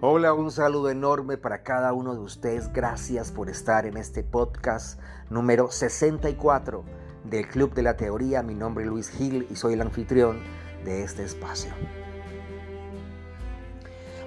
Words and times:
Hola, 0.00 0.32
un 0.32 0.50
saludo 0.50 0.90
enorme 0.90 1.36
para 1.36 1.62
cada 1.62 1.92
uno 1.92 2.14
de 2.14 2.20
ustedes. 2.20 2.72
Gracias 2.72 3.30
por 3.30 3.48
estar 3.48 3.86
en 3.86 3.96
este 3.96 4.24
podcast 4.24 4.98
número 5.30 5.70
64 5.70 6.82
del 7.24 7.46
Club 7.46 7.72
de 7.74 7.82
la 7.82 7.96
Teoría. 7.96 8.42
Mi 8.42 8.54
nombre 8.54 8.84
es 8.84 8.90
Luis 8.90 9.10
Gil 9.10 9.46
y 9.50 9.54
soy 9.54 9.74
el 9.74 9.82
anfitrión 9.82 10.40
de 10.84 11.04
este 11.04 11.22
espacio. 11.22 11.72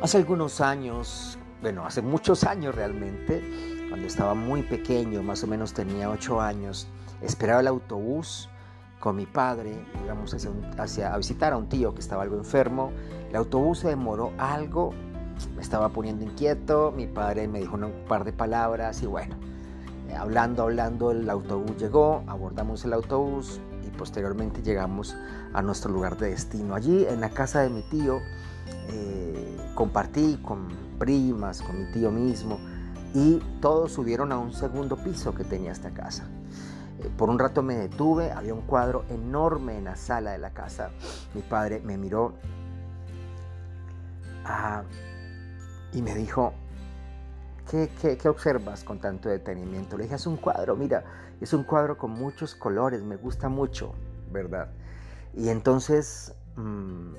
Hace 0.01 0.17
algunos 0.17 0.61
años, 0.61 1.37
bueno, 1.61 1.85
hace 1.85 2.01
muchos 2.01 2.43
años 2.45 2.73
realmente, 2.73 3.43
cuando 3.89 4.07
estaba 4.07 4.33
muy 4.33 4.61
pequeño, 4.61 5.23
más 5.23 5.43
o 5.43 5.47
menos 5.47 5.73
tenía 5.73 6.09
8 6.09 6.39
años, 6.39 6.87
esperaba 7.21 7.59
el 7.59 7.67
autobús 7.67 8.49
con 8.99 9.15
mi 9.15 9.25
padre, 9.25 9.85
íbamos 10.03 10.33
hacia, 10.77 11.13
a 11.13 11.17
visitar 11.17 11.53
a 11.53 11.57
un 11.57 11.67
tío 11.67 11.93
que 11.93 11.99
estaba 11.99 12.23
algo 12.23 12.37
enfermo. 12.37 12.91
El 13.29 13.35
autobús 13.35 13.79
se 13.79 13.89
demoró 13.89 14.31
algo 14.37 14.93
me 15.55 15.61
estaba 15.61 15.89
poniendo 15.89 16.23
inquieto, 16.23 16.93
mi 16.95 17.07
padre 17.07 17.47
me 17.47 17.59
dijo 17.59 17.75
un 17.75 17.91
par 18.07 18.23
de 18.23 18.33
palabras 18.33 19.01
y 19.01 19.05
bueno, 19.05 19.35
eh, 20.09 20.15
hablando, 20.15 20.63
hablando, 20.63 21.11
el 21.11 21.29
autobús 21.29 21.77
llegó, 21.77 22.23
abordamos 22.27 22.85
el 22.85 22.93
autobús 22.93 23.59
y 23.85 23.89
posteriormente 23.89 24.61
llegamos 24.61 25.15
a 25.53 25.61
nuestro 25.61 25.91
lugar 25.91 26.17
de 26.17 26.29
destino. 26.29 26.75
Allí 26.75 27.05
en 27.05 27.21
la 27.21 27.29
casa 27.29 27.61
de 27.61 27.69
mi 27.69 27.81
tío 27.83 28.19
eh, 28.89 29.57
compartí 29.73 30.39
con 30.43 30.67
primas, 30.99 31.61
con 31.61 31.79
mi 31.79 31.91
tío 31.91 32.11
mismo 32.11 32.59
y 33.13 33.39
todos 33.61 33.93
subieron 33.93 34.31
a 34.31 34.37
un 34.37 34.53
segundo 34.53 34.97
piso 34.97 35.33
que 35.33 35.43
tenía 35.43 35.71
esta 35.71 35.91
casa. 35.91 36.25
Eh, 36.99 37.09
por 37.17 37.29
un 37.29 37.39
rato 37.39 37.63
me 37.63 37.75
detuve, 37.75 38.31
había 38.31 38.53
un 38.53 38.61
cuadro 38.61 39.05
enorme 39.09 39.77
en 39.77 39.85
la 39.85 39.95
sala 39.95 40.31
de 40.31 40.37
la 40.37 40.51
casa. 40.51 40.91
Mi 41.33 41.41
padre 41.41 41.81
me 41.83 41.97
miró. 41.97 42.33
a 44.45 44.83
y 45.95 46.01
me 46.01 46.13
dijo, 46.13 46.53
¿qué, 47.71 47.89
qué, 48.21 48.27
observas 48.27 48.83
con 48.83 48.99
tanto 48.99 49.29
detenimiento? 49.29 49.97
Le 49.97 50.03
dije, 50.03 50.15
es 50.15 50.27
un 50.27 50.35
cuadro, 50.35 50.75
mira, 50.75 51.05
es 51.39 51.53
un 51.53 51.63
cuadro 51.63 51.97
con 51.97 52.11
muchos 52.11 52.53
colores, 52.53 53.01
me 53.01 53.15
gusta 53.15 53.47
mucho, 53.47 53.93
¿verdad? 54.29 54.69
Y 55.33 55.47
entonces 55.47 56.35
mm, 56.57 57.13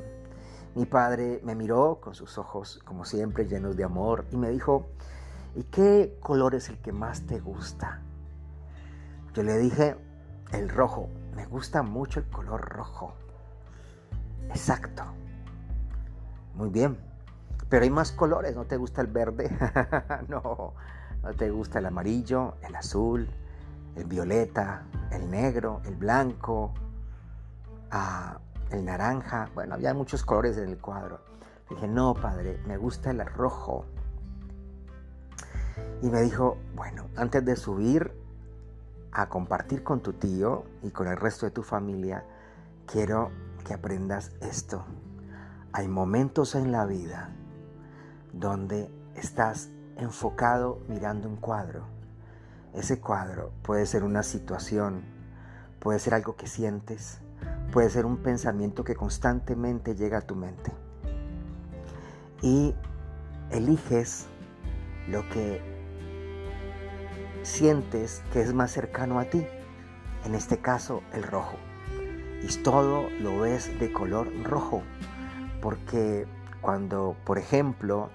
mi 0.75 0.85
padre 0.85 1.41
me 1.43 1.55
miró 1.55 2.01
con 2.03 2.15
sus 2.15 2.37
ojos, 2.37 2.81
como 2.85 3.07
siempre, 3.07 3.47
llenos 3.47 3.79
de 3.79 3.85
amor, 3.85 4.27
y 4.31 4.37
me 4.37 4.51
dijo, 4.51 4.87
¿y 5.55 5.63
qué 5.65 6.19
color 6.21 6.55
es 6.55 6.69
el 6.69 6.77
que 6.77 6.93
más 6.93 7.23
te 7.23 7.41
gusta? 7.41 8.03
Yo 9.33 9.43
le 9.43 9.57
dije, 9.57 9.97
el 10.53 10.69
rojo, 10.69 11.09
me 11.35 11.47
gusta 11.47 11.83
mucho 11.83 12.21
el 12.21 12.27
color 12.29 12.61
rojo. 12.61 13.15
Exacto. 14.51 15.03
Muy 16.55 16.69
bien. 16.69 17.06
Pero 17.69 17.83
hay 17.83 17.91
más 17.91 18.13
colores, 18.13 18.55
¿no 18.55 18.65
te 18.65 18.77
gusta 18.77 19.01
el 19.01 19.09
verde? 19.09 19.51
no, 20.29 20.75
no 21.23 21.35
te 21.37 21.51
gusta 21.51 21.81
el 21.81 21.87
amarillo, 21.87 22.55
el 22.63 22.77
azul, 22.77 23.29
el 23.97 24.05
violeta, 24.05 24.85
el 25.11 25.29
negro, 25.29 25.81
el 25.85 25.97
blanco, 25.97 26.73
ah, 27.91 28.39
el 28.71 28.85
naranja. 28.85 29.51
Bueno, 29.55 29.75
había 29.75 29.95
muchos 29.95 30.25
colores 30.25 30.57
en 30.59 30.69
el 30.69 30.79
cuadro. 30.79 31.21
Dije, 31.69 31.89
no, 31.89 32.15
padre, 32.15 32.61
me 32.67 32.77
gusta 32.77 33.11
el 33.11 33.25
rojo. 33.27 33.85
Y 36.03 36.09
me 36.09 36.23
dijo, 36.23 36.59
bueno, 36.77 37.09
antes 37.17 37.45
de 37.45 37.57
subir 37.57 38.13
a 39.11 39.29
compartir 39.29 39.83
con 39.83 40.01
tu 40.01 40.13
tío 40.13 40.65
y 40.83 40.91
con 40.91 41.09
el 41.09 41.17
resto 41.17 41.47
de 41.47 41.51
tu 41.51 41.65
familia, 41.65 42.25
quiero 42.87 43.31
que 43.67 43.75
aprendas 43.75 44.31
esto. 44.41 44.85
Hay 45.73 45.89
momentos 45.89 46.55
en 46.55 46.71
la 46.71 46.87
vida 46.87 47.35
donde 48.33 48.91
estás 49.15 49.71
enfocado 49.97 50.81
mirando 50.89 51.29
un 51.29 51.37
cuadro. 51.37 51.87
Ese 52.75 53.01
cuadro 53.01 53.53
puede 53.63 53.87
ser 53.87 54.05
una 54.05 54.23
situación, 54.23 55.05
puede 55.79 55.99
ser 55.99 56.15
algo 56.15 56.37
que 56.37 56.47
sientes, 56.47 57.21
puede 57.73 57.89
ser 57.91 58.05
un 58.05 58.19
pensamiento 58.19 58.85
que 58.85 58.95
constantemente 58.95 59.95
llega 59.95 60.19
a 60.19 60.23
tu 60.23 60.37
mente. 60.37 60.73
Y 62.43 62.75
eliges 63.51 64.27
lo 65.09 65.27
que 65.29 65.63
sientes 67.43 68.23
que 68.33 68.43
es 68.43 68.53
más 68.53 68.73
cercano 68.73 69.19
a 69.21 69.25
ti, 69.25 69.47
en 70.25 70.35
este 70.35 70.59
caso 70.59 71.03
el 71.13 71.23
rojo. 71.23 71.57
Y 72.43 72.55
todo 72.63 73.09
lo 73.21 73.41
ves 73.41 73.79
de 73.81 73.93
color 73.93 74.31
rojo, 74.45 74.83
porque 75.63 76.27
cuando, 76.67 77.15
por 77.25 77.39
ejemplo, 77.39 78.11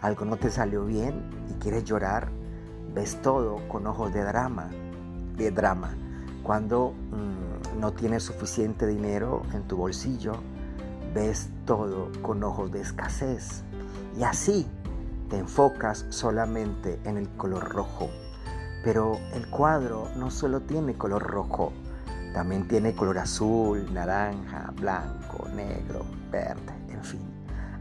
algo 0.00 0.24
no 0.24 0.38
te 0.38 0.50
salió 0.50 0.86
bien 0.86 1.22
y 1.50 1.52
quieres 1.60 1.84
llorar, 1.84 2.30
ves 2.94 3.20
todo 3.20 3.56
con 3.68 3.86
ojos 3.86 4.10
de 4.14 4.22
drama, 4.22 4.70
de 5.36 5.50
drama. 5.50 5.94
Cuando 6.42 6.94
mm, 6.94 7.78
no 7.78 7.92
tienes 7.92 8.22
suficiente 8.22 8.86
dinero 8.86 9.42
en 9.52 9.68
tu 9.68 9.76
bolsillo, 9.76 10.32
ves 11.12 11.50
todo 11.66 12.10
con 12.22 12.42
ojos 12.42 12.72
de 12.72 12.80
escasez. 12.80 13.64
Y 14.18 14.22
así 14.22 14.66
te 15.28 15.36
enfocas 15.36 16.06
solamente 16.08 16.98
en 17.04 17.18
el 17.18 17.28
color 17.36 17.68
rojo. 17.68 18.08
Pero 18.82 19.18
el 19.34 19.46
cuadro 19.50 20.08
no 20.16 20.30
solo 20.30 20.62
tiene 20.62 20.94
color 20.94 21.22
rojo, 21.22 21.70
también 22.32 22.66
tiene 22.66 22.94
color 22.94 23.18
azul, 23.18 23.92
naranja, 23.92 24.72
blanco, 24.74 25.46
negro, 25.54 26.06
verde, 26.30 26.79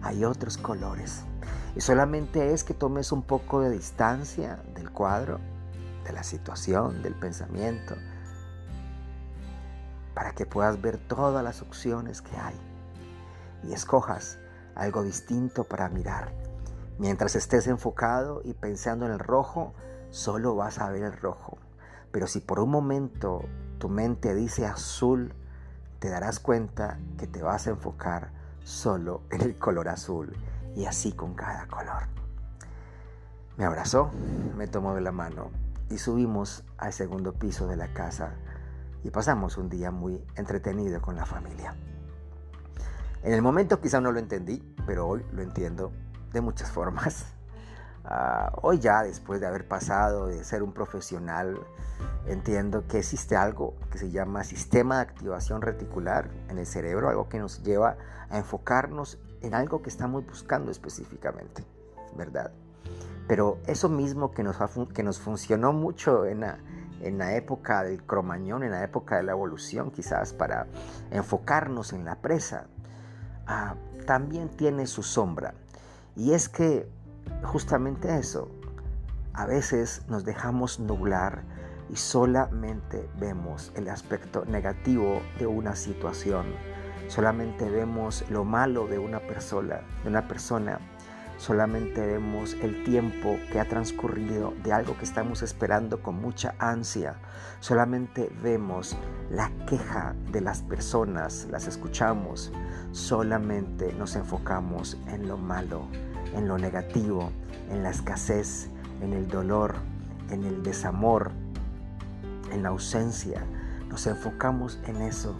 hay 0.01 0.25
otros 0.25 0.57
colores. 0.57 1.23
Y 1.75 1.81
solamente 1.81 2.53
es 2.53 2.63
que 2.63 2.73
tomes 2.73 3.11
un 3.11 3.21
poco 3.21 3.61
de 3.61 3.69
distancia 3.69 4.61
del 4.75 4.89
cuadro, 4.91 5.39
de 6.03 6.13
la 6.13 6.23
situación, 6.23 7.01
del 7.03 7.15
pensamiento, 7.15 7.95
para 10.13 10.33
que 10.33 10.45
puedas 10.45 10.81
ver 10.81 10.97
todas 10.97 11.43
las 11.43 11.61
opciones 11.61 12.21
que 12.21 12.35
hay 12.35 12.55
y 13.63 13.73
escojas 13.73 14.39
algo 14.75 15.03
distinto 15.03 15.63
para 15.63 15.89
mirar. 15.89 16.33
Mientras 16.97 17.35
estés 17.35 17.67
enfocado 17.67 18.41
y 18.43 18.53
pensando 18.53 19.05
en 19.05 19.13
el 19.13 19.19
rojo, 19.19 19.73
solo 20.09 20.55
vas 20.55 20.79
a 20.79 20.89
ver 20.89 21.03
el 21.03 21.13
rojo. 21.13 21.57
Pero 22.11 22.27
si 22.27 22.39
por 22.39 22.59
un 22.59 22.71
momento 22.71 23.43
tu 23.77 23.89
mente 23.89 24.33
dice 24.33 24.65
azul, 24.65 25.33
te 25.99 26.09
darás 26.09 26.39
cuenta 26.39 26.99
que 27.17 27.27
te 27.27 27.41
vas 27.41 27.67
a 27.67 27.71
enfocar 27.71 28.38
solo 28.69 29.23
en 29.31 29.41
el 29.41 29.57
color 29.57 29.89
azul 29.89 30.31
y 30.75 30.85
así 30.85 31.11
con 31.11 31.33
cada 31.33 31.67
color. 31.67 32.03
Me 33.57 33.65
abrazó, 33.65 34.11
me 34.55 34.67
tomó 34.67 34.93
de 34.93 35.01
la 35.01 35.11
mano 35.11 35.49
y 35.89 35.97
subimos 35.97 36.63
al 36.77 36.93
segundo 36.93 37.33
piso 37.33 37.67
de 37.67 37.75
la 37.75 37.91
casa 37.93 38.35
y 39.03 39.09
pasamos 39.09 39.57
un 39.57 39.69
día 39.69 39.89
muy 39.89 40.23
entretenido 40.35 41.01
con 41.01 41.15
la 41.15 41.25
familia. 41.25 41.75
En 43.23 43.33
el 43.33 43.41
momento 43.41 43.81
quizá 43.81 43.99
no 43.99 44.11
lo 44.11 44.19
entendí, 44.19 44.61
pero 44.85 45.07
hoy 45.07 45.25
lo 45.33 45.41
entiendo 45.41 45.91
de 46.31 46.41
muchas 46.41 46.71
formas. 46.71 47.25
Ah, 48.11 48.51
hoy 48.63 48.79
ya, 48.79 49.03
después 49.03 49.39
de 49.39 49.45
haber 49.45 49.67
pasado 49.67 50.25
de 50.25 50.43
ser 50.43 50.63
un 50.63 50.73
profesional, 50.73 51.59
entiendo 52.25 52.87
que 52.87 52.97
existe 52.97 53.35
algo 53.35 53.75
que 53.91 53.99
se 53.99 54.09
llama 54.09 54.43
sistema 54.43 54.95
de 54.95 55.01
activación 55.01 55.61
reticular 55.61 56.27
en 56.49 56.57
el 56.57 56.65
cerebro, 56.65 57.09
algo 57.09 57.29
que 57.29 57.37
nos 57.37 57.61
lleva 57.61 57.97
a 58.31 58.39
enfocarnos 58.39 59.19
en 59.41 59.53
algo 59.53 59.83
que 59.83 59.89
estamos 59.89 60.25
buscando 60.25 60.71
específicamente, 60.71 61.63
¿verdad? 62.17 62.51
Pero 63.27 63.59
eso 63.67 63.89
mismo 63.89 64.31
que 64.31 64.41
nos, 64.41 64.57
que 64.91 65.03
nos 65.03 65.19
funcionó 65.19 65.71
mucho 65.71 66.25
en 66.25 66.39
la, 66.39 66.57
en 67.01 67.19
la 67.19 67.35
época 67.35 67.83
del 67.83 68.01
cromañón, 68.01 68.63
en 68.63 68.71
la 68.71 68.83
época 68.83 69.17
de 69.17 69.23
la 69.23 69.33
evolución 69.33 69.91
quizás, 69.91 70.33
para 70.33 70.65
enfocarnos 71.11 71.93
en 71.93 72.05
la 72.05 72.15
presa, 72.15 72.65
ah, 73.45 73.75
también 74.07 74.49
tiene 74.49 74.87
su 74.87 75.03
sombra. 75.03 75.53
Y 76.15 76.33
es 76.33 76.49
que 76.49 76.89
justamente 77.43 78.17
eso, 78.17 78.49
a 79.33 79.45
veces 79.45 80.03
nos 80.07 80.25
dejamos 80.25 80.79
nublar 80.79 81.43
y 81.89 81.95
solamente 81.95 83.09
vemos 83.17 83.71
el 83.75 83.89
aspecto 83.89 84.45
negativo 84.45 85.21
de 85.39 85.47
una 85.47 85.75
situación 85.75 86.45
Solamente 87.09 87.67
vemos 87.67 88.23
lo 88.29 88.45
malo 88.45 88.85
de 88.85 88.99
una 88.99 89.19
persona, 89.19 89.81
de 90.03 90.09
una 90.09 90.27
persona. 90.27 90.79
Solamente 91.37 92.05
vemos 92.05 92.53
el 92.61 92.83
tiempo 92.83 93.39
que 93.51 93.59
ha 93.59 93.67
transcurrido 93.67 94.53
de 94.63 94.73
algo 94.73 94.95
que 94.95 95.05
estamos 95.05 95.41
esperando 95.41 96.03
con 96.03 96.21
mucha 96.21 96.53
ansia. 96.59 97.15
Solamente 97.61 98.31
vemos 98.43 98.95
la 99.31 99.51
queja 99.65 100.13
de 100.31 100.41
las 100.41 100.61
personas, 100.61 101.47
las 101.49 101.65
escuchamos. 101.65 102.51
Solamente 102.91 103.91
nos 103.93 104.15
enfocamos 104.15 104.95
en 105.07 105.27
lo 105.27 105.37
malo, 105.37 105.87
en 106.33 106.47
lo 106.47 106.57
negativo, 106.57 107.31
en 107.69 107.83
la 107.83 107.89
escasez, 107.89 108.69
en 109.01 109.13
el 109.13 109.27
dolor, 109.27 109.75
en 110.29 110.43
el 110.43 110.63
desamor, 110.63 111.31
en 112.51 112.63
la 112.63 112.69
ausencia. 112.69 113.43
Nos 113.89 114.05
enfocamos 114.07 114.79
en 114.85 115.01
eso 115.01 115.35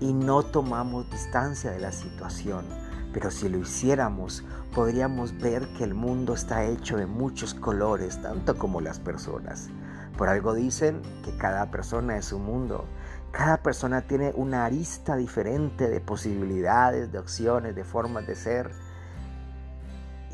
y 0.00 0.12
no 0.12 0.42
tomamos 0.42 1.10
distancia 1.10 1.70
de 1.70 1.80
la 1.80 1.92
situación. 1.92 2.64
Pero 3.12 3.30
si 3.30 3.48
lo 3.48 3.58
hiciéramos, 3.58 4.44
podríamos 4.74 5.38
ver 5.38 5.68
que 5.78 5.84
el 5.84 5.94
mundo 5.94 6.34
está 6.34 6.64
hecho 6.64 6.96
de 6.96 7.06
muchos 7.06 7.54
colores, 7.54 8.20
tanto 8.20 8.58
como 8.58 8.80
las 8.80 8.98
personas. 8.98 9.70
Por 10.18 10.28
algo 10.28 10.52
dicen 10.54 11.00
que 11.24 11.36
cada 11.36 11.70
persona 11.70 12.16
es 12.16 12.32
un 12.32 12.44
mundo. 12.44 12.84
Cada 13.30 13.62
persona 13.62 14.02
tiene 14.02 14.32
una 14.34 14.64
arista 14.64 15.16
diferente 15.16 15.88
de 15.88 16.00
posibilidades, 16.00 17.10
de 17.10 17.18
opciones, 17.18 17.74
de 17.74 17.84
formas 17.84 18.26
de 18.26 18.34
ser. 18.34 18.70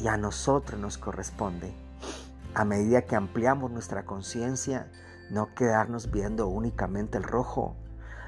Y 0.01 0.09
a 0.09 0.17
nosotros 0.17 0.81
nos 0.81 0.97
corresponde, 0.97 1.75
a 2.55 2.65
medida 2.65 3.03
que 3.03 3.17
ampliamos 3.17 3.71
nuestra 3.71 4.07
conciencia, 4.07 4.91
no 5.29 5.55
quedarnos 5.55 6.11
viendo 6.11 6.47
únicamente 6.47 7.19
el 7.19 7.25
rojo, 7.25 7.77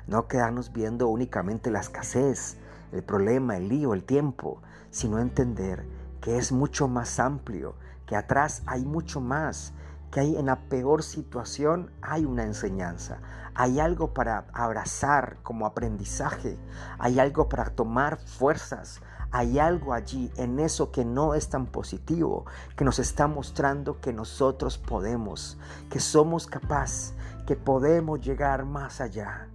no 0.06 0.28
quedarnos 0.28 0.74
viendo 0.74 1.08
únicamente 1.08 1.70
la 1.70 1.80
escasez, 1.80 2.58
el 2.92 3.02
problema, 3.02 3.56
el 3.56 3.70
lío, 3.70 3.94
el 3.94 4.04
tiempo, 4.04 4.60
sino 4.90 5.18
entender 5.18 5.86
que 6.20 6.36
es 6.36 6.52
mucho 6.52 6.88
más 6.88 7.18
amplio, 7.18 7.74
que 8.04 8.16
atrás 8.16 8.62
hay 8.66 8.84
mucho 8.84 9.22
más, 9.22 9.72
que 10.10 10.20
hay 10.20 10.36
en 10.36 10.46
la 10.46 10.68
peor 10.68 11.02
situación 11.02 11.90
hay 12.02 12.26
una 12.26 12.42
enseñanza, 12.42 13.20
hay 13.54 13.80
algo 13.80 14.12
para 14.12 14.44
abrazar 14.52 15.38
como 15.42 15.64
aprendizaje, 15.64 16.58
hay 16.98 17.18
algo 17.18 17.48
para 17.48 17.70
tomar 17.70 18.18
fuerzas, 18.18 19.00
hay 19.32 19.58
algo 19.58 19.94
allí 19.94 20.30
en 20.36 20.60
eso 20.60 20.92
que 20.92 21.06
no 21.06 21.34
es 21.34 21.48
tan 21.48 21.66
positivo, 21.66 22.44
que 22.76 22.84
nos 22.84 22.98
está 22.98 23.26
mostrando 23.26 23.98
que 24.00 24.12
nosotros 24.12 24.76
podemos, 24.76 25.58
que 25.90 26.00
somos 26.00 26.46
capaces, 26.46 27.14
que 27.46 27.56
podemos 27.56 28.20
llegar 28.20 28.66
más 28.66 29.00
allá. 29.00 29.48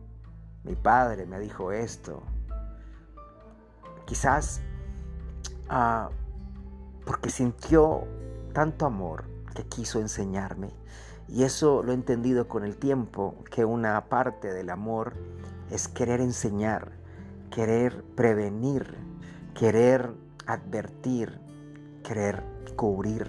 Mi 0.63 0.75
padre 0.75 1.27
me 1.27 1.39
dijo 1.39 1.71
esto. 1.71 2.23
Quizás 4.05 4.61
ah, 5.69 6.09
porque 7.05 7.29
sintió 7.29 8.03
tanto 8.53 8.87
amor 8.87 9.25
que 9.53 9.63
quiso 9.63 9.99
enseñarme. 9.99 10.71
Y 11.27 11.43
eso 11.43 11.83
lo 11.83 11.91
he 11.91 11.95
entendido 11.95 12.47
con 12.47 12.63
el 12.63 12.77
tiempo, 12.77 13.35
que 13.51 13.63
una 13.63 14.05
parte 14.05 14.53
del 14.53 14.71
amor 14.71 15.13
es 15.69 15.87
querer 15.87 16.21
enseñar, 16.21 16.93
querer 17.51 18.03
prevenir, 18.15 19.06
querer 19.57 20.13
advertir, 20.45 21.39
querer 22.03 22.43
cubrir. 22.75 23.27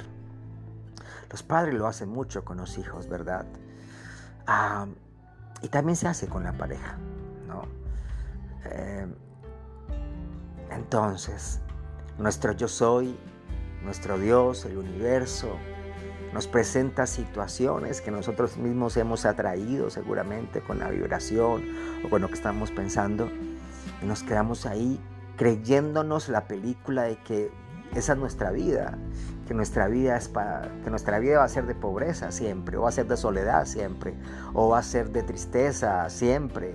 Los 1.30 1.42
padres 1.42 1.74
lo 1.74 1.86
hacen 1.86 2.10
mucho 2.10 2.44
con 2.44 2.58
los 2.58 2.76
hijos, 2.76 3.08
¿verdad? 3.08 3.46
Ah, 4.46 4.86
y 5.62 5.68
también 5.68 5.96
se 5.96 6.06
hace 6.06 6.28
con 6.28 6.44
la 6.44 6.52
pareja, 6.52 6.98
¿no? 7.46 7.62
Eh, 8.66 9.06
entonces, 10.70 11.60
nuestro 12.18 12.52
yo 12.52 12.68
soy, 12.68 13.18
nuestro 13.82 14.18
Dios, 14.18 14.66
el 14.66 14.76
universo, 14.76 15.56
nos 16.34 16.46
presenta 16.46 17.06
situaciones 17.06 18.02
que 18.02 18.10
nosotros 18.10 18.58
mismos 18.58 18.98
hemos 18.98 19.24
atraído 19.24 19.88
seguramente 19.88 20.60
con 20.60 20.78
la 20.78 20.90
vibración 20.90 21.64
o 22.04 22.10
con 22.10 22.20
lo 22.20 22.28
que 22.28 22.34
estamos 22.34 22.70
pensando 22.70 23.30
y 24.02 24.06
nos 24.06 24.22
quedamos 24.22 24.66
ahí 24.66 25.00
creyéndonos 25.38 26.28
la 26.28 26.46
película 26.46 27.04
de 27.04 27.16
que 27.22 27.50
esa 27.94 28.12
es 28.12 28.18
nuestra 28.18 28.50
vida, 28.50 28.98
que 29.46 29.54
nuestra 29.54 29.88
vida 29.88 30.16
es 30.18 30.28
para 30.28 30.68
que 30.84 30.90
nuestra 30.90 31.18
vida 31.18 31.38
va 31.38 31.44
a 31.44 31.48
ser 31.48 31.66
de 31.66 31.74
pobreza 31.74 32.30
siempre, 32.32 32.76
o 32.76 32.82
va 32.82 32.90
a 32.90 32.92
ser 32.92 33.06
de 33.06 33.16
soledad 33.16 33.64
siempre, 33.64 34.14
o 34.52 34.68
va 34.68 34.80
a 34.80 34.82
ser 34.82 35.10
de 35.10 35.22
tristeza 35.22 36.10
siempre, 36.10 36.74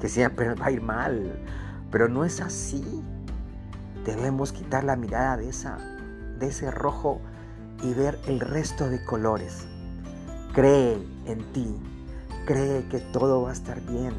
que 0.00 0.08
siempre 0.08 0.52
va 0.54 0.66
a 0.66 0.70
ir 0.70 0.82
mal, 0.82 1.42
pero 1.90 2.08
no 2.08 2.24
es 2.26 2.42
así. 2.42 3.02
Debemos 4.04 4.52
quitar 4.52 4.84
la 4.84 4.96
mirada 4.96 5.36
de 5.38 5.48
esa 5.48 5.78
de 6.40 6.48
ese 6.48 6.70
rojo 6.70 7.20
y 7.82 7.94
ver 7.94 8.18
el 8.26 8.40
resto 8.40 8.88
de 8.88 9.04
colores. 9.04 9.66
Cree 10.52 10.98
en 11.26 11.52
ti, 11.52 11.76
cree 12.46 12.88
que 12.88 12.98
todo 12.98 13.42
va 13.42 13.50
a 13.50 13.52
estar 13.52 13.80
bien, 13.82 14.14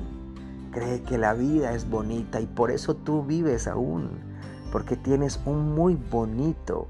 cree 0.71 1.03
que 1.03 1.17
la 1.17 1.33
vida 1.33 1.73
es 1.73 1.89
bonita 1.89 2.39
y 2.39 2.47
por 2.47 2.71
eso 2.71 2.95
tú 2.95 3.23
vives 3.23 3.67
aún, 3.67 4.09
porque 4.71 4.95
tienes 4.95 5.39
un 5.45 5.75
muy 5.75 5.95
bonito, 5.95 6.87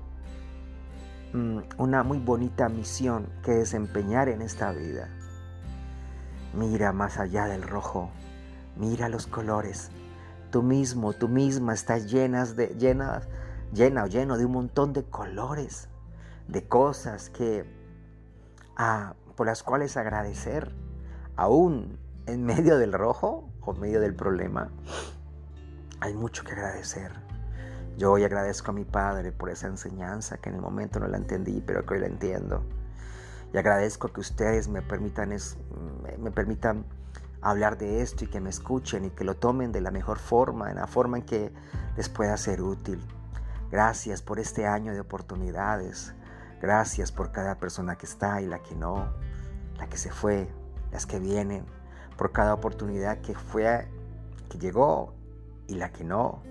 mm, 1.34 1.60
una 1.78 2.04
muy 2.04 2.20
bonita 2.20 2.70
misión 2.70 3.28
que 3.44 3.52
desempeñar 3.52 4.30
en 4.30 4.42
esta 4.42 4.72
vida. 4.72 5.10
Mira 6.54 6.94
más 6.94 7.18
allá 7.18 7.46
del 7.46 7.64
rojo, 7.64 8.10
mira 8.78 9.10
los 9.10 9.28
colores. 9.28 9.90
Tú 10.52 10.64
mismo, 10.64 11.14
tú 11.14 11.28
misma 11.28 11.74
estás 11.74 12.12
llenas 12.12 12.56
de, 12.56 12.68
llena, 12.78 13.22
llena 13.74 14.04
o 14.04 14.08
lleno 14.08 14.38
de 14.38 14.46
un 14.46 14.52
montón 14.52 14.94
de 14.94 15.04
colores 15.04 15.88
de 16.48 16.68
cosas 16.68 17.30
que 17.30 17.66
ah, 18.76 19.14
por 19.36 19.48
las 19.48 19.64
cuales 19.64 19.96
agradecer, 19.98 20.76
aún 21.36 21.98
en 22.26 22.46
medio 22.46 22.78
del 22.78 22.94
rojo 22.94 23.50
o 23.62 23.74
en 23.74 23.80
medio 23.80 24.02
del 24.02 24.16
problema, 24.16 24.70
hay 26.00 26.14
mucho 26.14 26.44
que 26.44 26.54
agradecer. 26.54 27.12
Yo 27.98 28.12
hoy 28.12 28.24
agradezco 28.24 28.72
a 28.72 28.74
mi 28.74 28.86
padre 28.86 29.32
por 29.32 29.50
esa 29.50 29.68
enseñanza 29.68 30.38
que 30.38 30.50
en 30.50 30.56
el 30.56 30.62
momento 30.62 31.00
no 31.00 31.08
la 31.08 31.18
entendí, 31.18 31.62
pero 31.62 31.86
que 31.86 31.96
hoy 31.96 32.00
la 32.00 32.08
entiendo. 32.08 32.64
Y 33.54 33.58
agradezco 33.58 34.08
que 34.08 34.22
ustedes 34.22 34.68
me 34.68 34.82
permitan, 34.82 35.36
me 36.18 36.32
permitan 36.32 36.86
hablar 37.42 37.78
de 37.78 38.02
esto 38.02 38.24
y 38.24 38.28
que 38.28 38.40
me 38.40 38.50
escuchen 38.50 39.06
y 39.06 39.10
que 39.10 39.24
lo 39.24 39.36
tomen 39.36 39.72
de 39.72 39.82
la 39.82 39.92
mejor 39.92 40.20
forma, 40.20 40.70
en 40.70 40.78
la 40.78 40.88
forma 40.88 41.18
en 41.18 41.24
que 41.24 41.52
les 41.98 42.08
pueda 42.08 42.38
ser 42.38 42.62
útil. 42.62 43.06
Gracias 43.72 44.22
por 44.22 44.40
este 44.40 44.68
año 44.68 44.94
de 44.94 45.00
oportunidades. 45.00 46.14
Gracias 46.62 47.12
por 47.12 47.32
cada 47.32 47.60
persona 47.60 47.98
que 47.98 48.06
está 48.06 48.42
y 48.42 48.46
la 48.46 48.60
que 48.60 48.76
no, 48.76 49.14
la 49.78 49.88
que 49.88 49.98
se 49.98 50.12
fue, 50.12 50.48
las 50.92 51.06
que 51.06 51.20
vienen, 51.20 51.66
por 52.22 52.32
cada 52.32 52.54
oportunidad 52.54 53.18
que 53.22 53.34
fue, 53.34 53.88
que 54.48 54.60
llegó 54.60 55.16
y 55.66 55.74
la 55.74 55.92
que 55.92 56.04
no. 56.04 56.44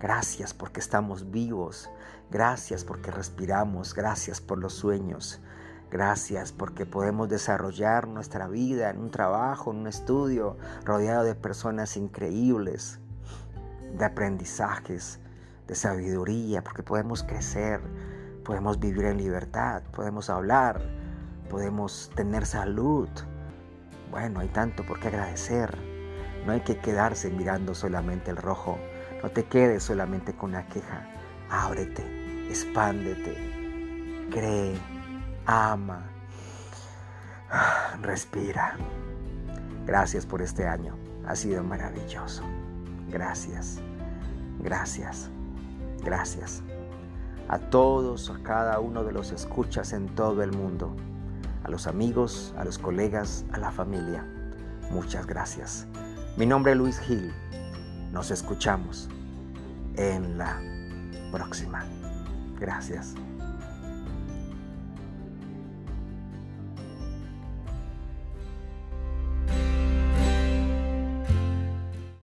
Gracias 0.00 0.52
porque 0.52 0.80
estamos 0.80 1.30
vivos. 1.30 1.88
Gracias 2.32 2.84
porque 2.84 3.12
respiramos. 3.12 3.94
Gracias 3.94 4.40
por 4.40 4.58
los 4.58 4.72
sueños. 4.72 5.40
Gracias 5.88 6.50
porque 6.50 6.84
podemos 6.84 7.28
desarrollar 7.28 8.08
nuestra 8.08 8.48
vida 8.48 8.90
en 8.90 8.98
un 8.98 9.12
trabajo, 9.12 9.70
en 9.70 9.76
un 9.76 9.86
estudio, 9.86 10.56
rodeado 10.84 11.22
de 11.22 11.36
personas 11.36 11.96
increíbles, 11.96 12.98
de 13.96 14.04
aprendizajes, 14.04 15.20
de 15.68 15.76
sabiduría, 15.76 16.64
porque 16.64 16.82
podemos 16.82 17.22
crecer, 17.22 17.80
podemos 18.44 18.80
vivir 18.80 19.04
en 19.04 19.18
libertad, 19.18 19.84
podemos 19.92 20.28
hablar, 20.28 20.82
podemos 21.48 22.10
tener 22.16 22.46
salud. 22.46 23.08
Bueno, 24.14 24.38
hay 24.38 24.46
tanto 24.46 24.84
por 24.86 25.00
qué 25.00 25.08
agradecer. 25.08 25.76
No 26.46 26.52
hay 26.52 26.60
que 26.60 26.78
quedarse 26.78 27.30
mirando 27.30 27.74
solamente 27.74 28.30
el 28.30 28.36
rojo. 28.36 28.78
No 29.20 29.30
te 29.32 29.46
quedes 29.46 29.82
solamente 29.82 30.36
con 30.36 30.52
la 30.52 30.68
queja. 30.68 31.04
Ábrete, 31.50 32.04
expándete, 32.48 33.36
cree, 34.30 34.78
ama, 35.46 36.06
respira. 38.02 38.76
Gracias 39.84 40.24
por 40.26 40.42
este 40.42 40.64
año. 40.64 40.96
Ha 41.26 41.34
sido 41.34 41.64
maravilloso. 41.64 42.44
Gracias, 43.08 43.80
gracias, 44.60 45.28
gracias 46.04 46.62
a 47.48 47.58
todos, 47.58 48.30
a 48.30 48.40
cada 48.44 48.78
uno 48.78 49.02
de 49.02 49.12
los 49.12 49.32
escuchas 49.32 49.92
en 49.92 50.06
todo 50.14 50.44
el 50.44 50.52
mundo, 50.52 50.94
a 51.64 51.70
los 51.70 51.86
amigos, 51.86 52.54
a 52.56 52.64
los 52.64 52.78
colegas, 52.78 53.44
a 53.52 53.58
la 53.58 53.72
familia. 53.72 54.24
Muchas 54.90 55.26
gracias. 55.26 55.86
Mi 56.36 56.46
nombre 56.46 56.72
es 56.72 56.78
Luis 56.78 56.98
Gil. 57.00 57.32
Nos 58.12 58.30
escuchamos 58.30 59.08
en 59.96 60.38
la 60.38 60.60
próxima. 61.32 61.84
Gracias. 62.60 63.14